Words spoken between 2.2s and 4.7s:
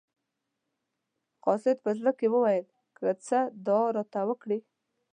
وویل که څه دعا راته وکړي.